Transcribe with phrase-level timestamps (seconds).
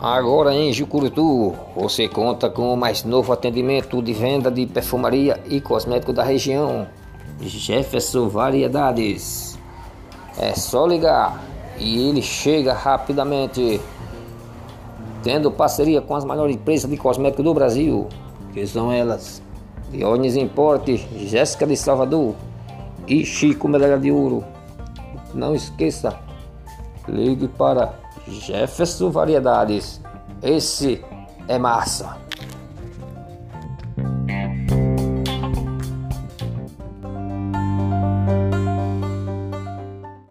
[0.00, 5.60] Agora em Jucurutu, você conta com o mais novo atendimento de venda de perfumaria e
[5.60, 6.86] cosmético da região.
[7.38, 9.58] Jefferson Variedades.
[10.38, 11.38] É só ligar
[11.78, 13.80] e ele chega rapidamente.
[15.22, 18.08] Tendo parceria com as maiores empresas de cosmético do Brasil,
[18.54, 19.42] que são elas
[19.92, 22.34] Dionis Importe, Jéssica de Salvador
[23.06, 24.42] e Chico Medalha de Ouro.
[25.34, 26.18] Não esqueça,
[27.08, 27.94] ligue para
[28.26, 30.00] Jefferson Variedades.
[30.42, 31.04] Esse
[31.48, 32.16] é massa.